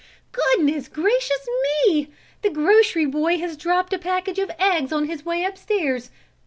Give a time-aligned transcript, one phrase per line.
[0.31, 1.47] "Goodness, gracious,
[1.85, 2.09] me!
[2.41, 6.09] The grocery boy has dropped a package of eggs on his way up stairs.